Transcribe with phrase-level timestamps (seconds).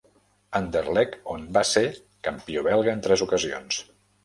[0.59, 1.85] Anderlecht on va ser
[2.29, 3.81] campió belga en tres ocasions.